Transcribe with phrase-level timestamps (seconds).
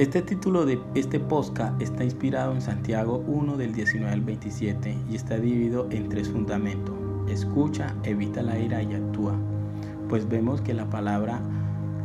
[0.00, 5.14] Este título de este podcast está inspirado en Santiago 1 del 19 al 27 y
[5.14, 6.94] está dividido en tres fundamentos.
[7.28, 9.34] Escucha, evita la ira y actúa.
[10.08, 11.42] Pues vemos que la palabra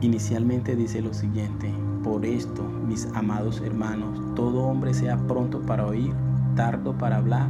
[0.02, 1.74] inicialmente dice lo siguiente.
[2.04, 6.12] Por esto, mis amados hermanos, todo hombre sea pronto para oír,
[6.58, 7.50] tardo para hablar,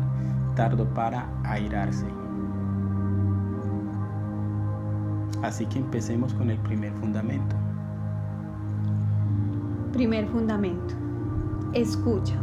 [0.56, 2.06] tardo para airarse.
[5.42, 7.65] Así que empecemos con el primer fundamento.
[9.96, 10.94] Primer fundamento.
[11.72, 12.36] Escucha.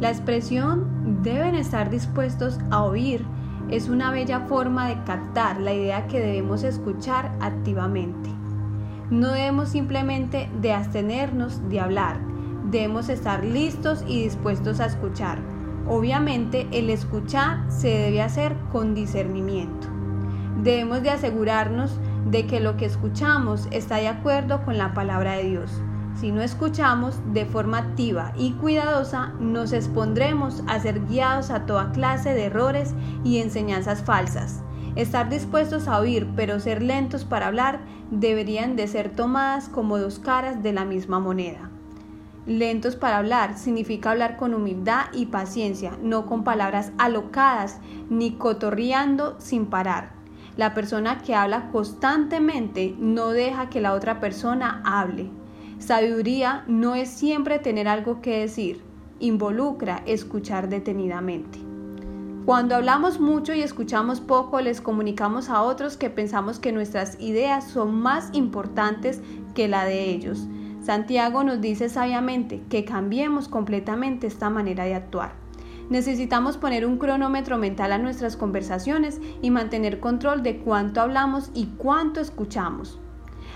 [0.00, 3.24] La expresión deben estar dispuestos a oír
[3.70, 8.30] es una bella forma de captar la idea que debemos escuchar activamente.
[9.10, 12.18] No debemos simplemente de abstenernos de hablar,
[12.68, 15.38] debemos estar listos y dispuestos a escuchar.
[15.86, 19.86] Obviamente el escuchar se debe hacer con discernimiento.
[20.64, 25.44] Debemos de asegurarnos de que lo que escuchamos está de acuerdo con la palabra de
[25.44, 25.80] Dios.
[26.16, 31.92] Si no escuchamos de forma activa y cuidadosa, nos expondremos a ser guiados a toda
[31.92, 34.62] clase de errores y enseñanzas falsas.
[34.94, 40.18] Estar dispuestos a oír, pero ser lentos para hablar, deberían de ser tomadas como dos
[40.18, 41.70] caras de la misma moneda.
[42.46, 47.78] Lentos para hablar significa hablar con humildad y paciencia, no con palabras alocadas
[48.08, 50.12] ni cotorreando sin parar.
[50.56, 55.28] La persona que habla constantemente no deja que la otra persona hable.
[55.78, 58.82] Sabiduría no es siempre tener algo que decir,
[59.20, 61.58] involucra escuchar detenidamente.
[62.46, 67.64] Cuando hablamos mucho y escuchamos poco, les comunicamos a otros que pensamos que nuestras ideas
[67.64, 69.20] son más importantes
[69.54, 70.46] que la de ellos.
[70.82, 75.34] Santiago nos dice sabiamente que cambiemos completamente esta manera de actuar.
[75.90, 81.66] Necesitamos poner un cronómetro mental a nuestras conversaciones y mantener control de cuánto hablamos y
[81.76, 82.98] cuánto escuchamos.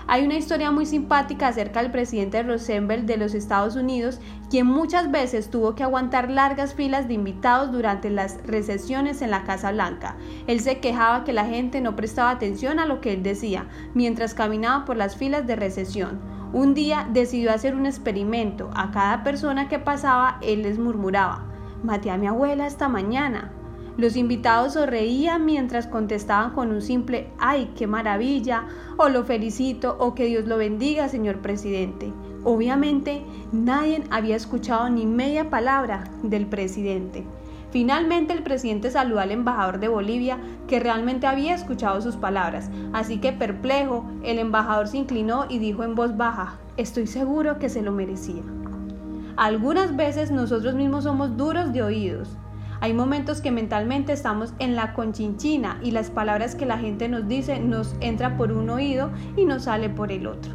[0.07, 5.11] Hay una historia muy simpática acerca del presidente Roosevelt de los Estados Unidos, quien muchas
[5.11, 10.15] veces tuvo que aguantar largas filas de invitados durante las recesiones en la Casa Blanca.
[10.47, 14.33] Él se quejaba que la gente no prestaba atención a lo que él decía mientras
[14.33, 16.19] caminaba por las filas de recesión.
[16.53, 18.69] Un día decidió hacer un experimento.
[18.75, 21.45] A cada persona que pasaba, él les murmuraba,
[21.83, 23.53] maté a mi abuela esta mañana.
[23.97, 28.65] Los invitados reían mientras contestaban con un simple ¡ay, qué maravilla!
[28.97, 32.13] o lo felicito o que Dios lo bendiga, señor presidente.
[32.43, 37.25] Obviamente nadie había escuchado ni media palabra del presidente.
[37.71, 40.37] Finalmente el presidente saludó al embajador de Bolivia
[40.67, 45.83] que realmente había escuchado sus palabras, así que perplejo, el embajador se inclinó y dijo
[45.83, 48.43] en voz baja, estoy seguro que se lo merecía.
[49.37, 52.37] Algunas veces nosotros mismos somos duros de oídos,
[52.81, 57.27] hay momentos que mentalmente estamos en la conchinchina y las palabras que la gente nos
[57.27, 60.51] dice nos entra por un oído y nos sale por el otro.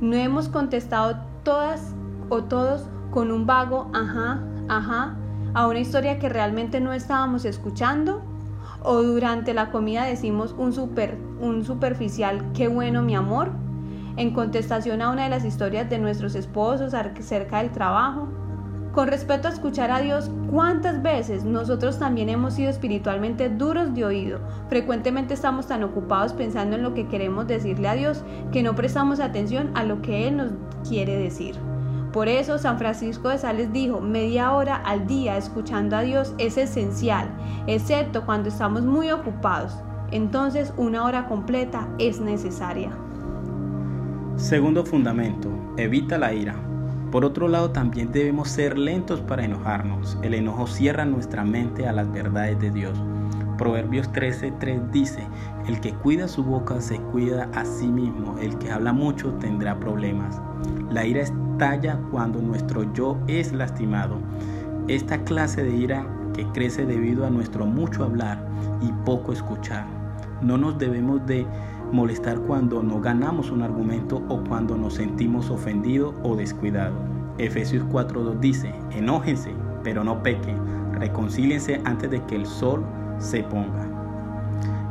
[0.00, 1.94] No hemos contestado todas
[2.28, 5.16] o todos con un vago ajá, ajá
[5.54, 8.22] a una historia que realmente no estábamos escuchando
[8.82, 13.52] o durante la comida decimos un super un superficial qué bueno mi amor
[14.18, 18.28] en contestación a una de las historias de nuestros esposos acerca del trabajo
[18.96, 24.06] con respecto a escuchar a Dios, ¿cuántas veces nosotros también hemos sido espiritualmente duros de
[24.06, 24.40] oído?
[24.70, 29.20] Frecuentemente estamos tan ocupados pensando en lo que queremos decirle a Dios que no prestamos
[29.20, 30.52] atención a lo que Él nos
[30.88, 31.56] quiere decir.
[32.10, 36.56] Por eso San Francisco de Sales dijo, media hora al día escuchando a Dios es
[36.56, 37.28] esencial,
[37.66, 39.76] excepto cuando estamos muy ocupados.
[40.10, 42.92] Entonces una hora completa es necesaria.
[44.36, 46.65] Segundo fundamento, evita la ira.
[47.16, 50.18] Por otro lado, también debemos ser lentos para enojarnos.
[50.20, 52.92] El enojo cierra nuestra mente a las verdades de Dios.
[53.56, 55.26] Proverbios 13:3 dice,
[55.66, 59.80] el que cuida su boca se cuida a sí mismo, el que habla mucho tendrá
[59.80, 60.42] problemas.
[60.90, 64.18] La ira estalla cuando nuestro yo es lastimado.
[64.86, 68.46] Esta clase de ira que crece debido a nuestro mucho hablar
[68.82, 69.86] y poco escuchar.
[70.42, 71.46] No nos debemos de
[71.92, 76.98] molestar cuando no ganamos un argumento o cuando nos sentimos ofendidos o descuidados.
[77.38, 80.56] Efesios 4.2 dice, enójense, pero no pequen,
[80.92, 82.84] reconcíliense antes de que el sol
[83.18, 83.86] se ponga.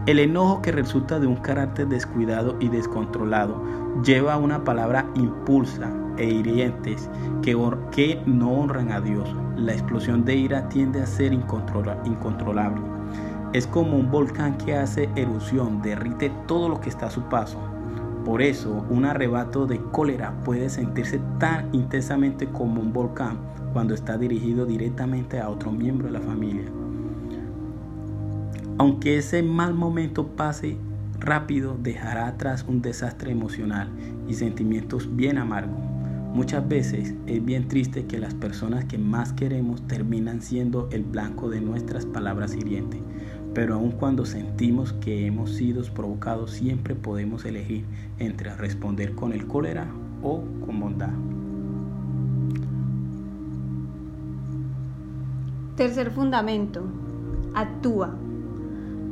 [0.05, 3.61] El enojo que resulta de un carácter descuidado y descontrolado
[4.03, 7.09] lleva a una palabra impulsa e hirientes
[7.41, 7.57] que,
[7.91, 9.35] que no honran a Dios.
[9.57, 12.94] La explosión de ira tiende a ser incontrolable
[13.55, 17.57] es como un volcán que hace erupción, derrite todo lo que está a su paso.
[18.25, 23.37] Por eso, un arrebato de cólera puede sentirse tan intensamente como un volcán
[23.71, 26.65] cuando está dirigido directamente a otro miembro de la familia.
[28.77, 30.77] Aunque ese mal momento pase
[31.21, 33.87] rápido, dejará atrás un desastre emocional
[34.27, 35.79] y sentimientos bien amargos.
[36.35, 41.49] Muchas veces es bien triste que las personas que más queremos terminan siendo el blanco
[41.49, 42.99] de nuestras palabras hirientes,
[43.55, 47.85] pero aun cuando sentimos que hemos sido provocados siempre podemos elegir
[48.19, 49.87] entre responder con el cólera
[50.21, 51.13] o con bondad.
[55.77, 56.83] Tercer fundamento,
[57.55, 58.13] actúa.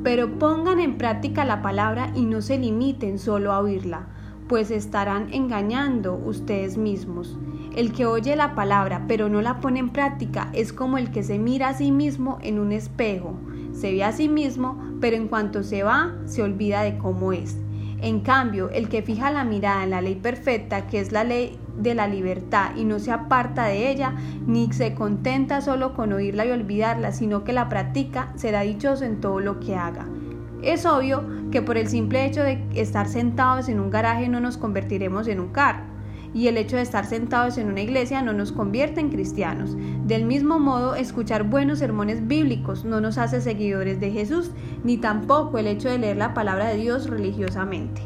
[0.04, 4.07] Pero pongan en práctica la palabra y no se limiten solo a oírla
[4.48, 7.38] pues estarán engañando ustedes mismos.
[7.75, 11.24] El que oye la palabra pero no la pone en práctica es como el que
[11.24, 13.36] se mira a sí mismo en un espejo.
[13.73, 17.57] Se ve a sí mismo, pero en cuanto se va, se olvida de cómo es.
[18.01, 21.57] En cambio, el que fija la mirada en la ley perfecta, que es la ley
[21.77, 24.15] de la libertad, y no se aparta de ella,
[24.45, 29.21] ni se contenta solo con oírla y olvidarla, sino que la practica, será dichoso en
[29.21, 30.07] todo lo que haga.
[30.61, 34.57] Es obvio que por el simple hecho de estar sentados en un garaje no nos
[34.57, 35.93] convertiremos en un carro
[36.33, 39.75] y el hecho de estar sentados en una iglesia no nos convierte en cristianos.
[40.06, 44.51] Del mismo modo, escuchar buenos sermones bíblicos no nos hace seguidores de Jesús,
[44.83, 48.01] ni tampoco el hecho de leer la palabra de Dios religiosamente.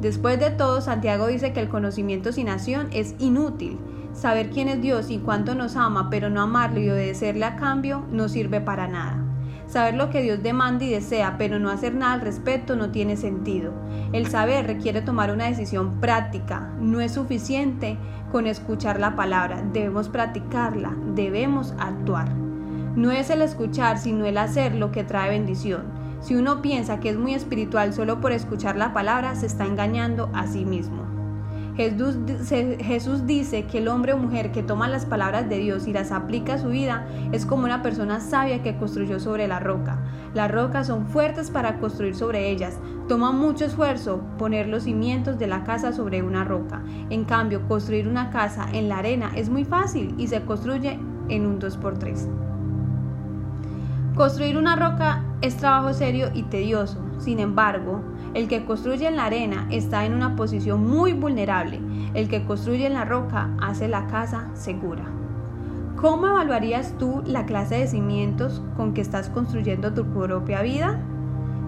[0.00, 3.78] Después de todo, Santiago dice que el conocimiento sin acción es inútil.
[4.12, 8.04] Saber quién es Dios y cuánto nos ama, pero no amarlo y obedecerle a cambio,
[8.10, 9.27] no sirve para nada.
[9.68, 13.18] Saber lo que Dios demanda y desea, pero no hacer nada al respecto no tiene
[13.18, 13.74] sentido.
[14.12, 16.72] El saber requiere tomar una decisión práctica.
[16.80, 17.98] No es suficiente
[18.32, 22.34] con escuchar la palabra, debemos practicarla, debemos actuar.
[22.96, 25.82] No es el escuchar, sino el hacer lo que trae bendición.
[26.20, 30.30] Si uno piensa que es muy espiritual solo por escuchar la palabra, se está engañando
[30.32, 31.17] a sí mismo.
[31.78, 36.10] Jesús, dice que el hombre o mujer que toma las palabras de Dios y las
[36.10, 40.02] aplica a su vida es como una persona sabia que construyó sobre la roca.
[40.34, 42.80] Las rocas son fuertes para construir sobre ellas.
[43.06, 46.82] Toma mucho esfuerzo poner los cimientos de la casa sobre una roca.
[47.10, 50.98] En cambio, construir una casa en la arena es muy fácil y se construye
[51.28, 52.26] en un 2x3.
[54.16, 56.98] Construir una roca es trabajo serio y tedioso.
[57.20, 58.02] Sin embargo,
[58.34, 61.80] el que construye en la arena está en una posición muy vulnerable.
[62.14, 65.04] El que construye en la roca hace la casa segura.
[65.96, 71.00] ¿Cómo evaluarías tú la clase de cimientos con que estás construyendo tu propia vida?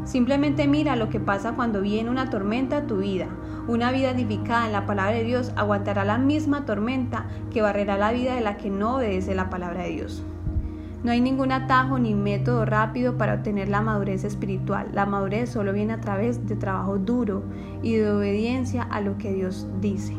[0.05, 3.27] Simplemente mira lo que pasa cuando viene una tormenta a tu vida.
[3.67, 8.12] Una vida edificada en la palabra de Dios aguantará la misma tormenta que barrerá la
[8.12, 10.25] vida de la que no obedece la palabra de Dios.
[11.02, 14.88] No hay ningún atajo ni método rápido para obtener la madurez espiritual.
[14.93, 17.43] La madurez solo viene a través de trabajo duro
[17.82, 20.14] y de obediencia a lo que Dios dice.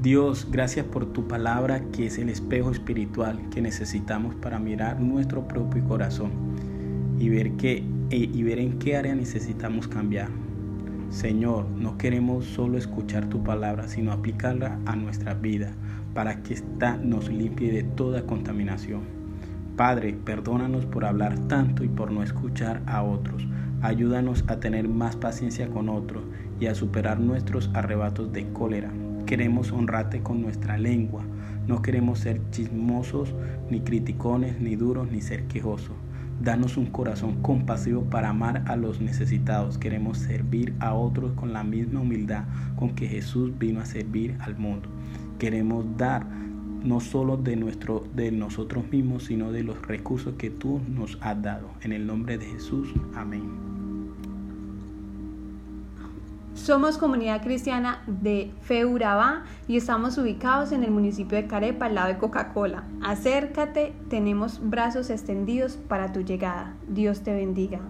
[0.00, 5.46] Dios, gracias por tu palabra que es el espejo espiritual que necesitamos para mirar nuestro
[5.46, 6.32] propio corazón
[7.18, 10.28] y ver, qué, e, y ver en qué área necesitamos cambiar.
[11.10, 15.72] Señor, no queremos solo escuchar tu palabra, sino aplicarla a nuestra vida
[16.14, 19.22] para que ésta nos limpie de toda contaminación.
[19.76, 23.46] Padre, perdónanos por hablar tanto y por no escuchar a otros.
[23.80, 26.24] Ayúdanos a tener más paciencia con otros
[26.60, 28.90] y a superar nuestros arrebatos de cólera.
[29.26, 31.24] Queremos honrarte con nuestra lengua.
[31.66, 33.34] No queremos ser chismosos,
[33.70, 35.96] ni criticones, ni duros, ni ser quejosos.
[36.42, 39.78] Danos un corazón compasivo para amar a los necesitados.
[39.78, 42.44] Queremos servir a otros con la misma humildad
[42.76, 44.88] con que Jesús vino a servir al mundo
[45.42, 50.80] queremos dar no solo de, nuestro, de nosotros mismos, sino de los recursos que tú
[50.88, 51.66] nos has dado.
[51.80, 53.42] En el nombre de Jesús, amén.
[56.54, 62.06] Somos comunidad cristiana de Feurabá y estamos ubicados en el municipio de Carepa, al lado
[62.06, 62.84] de Coca-Cola.
[63.02, 66.76] Acércate, tenemos brazos extendidos para tu llegada.
[66.86, 67.80] Dios te bendiga.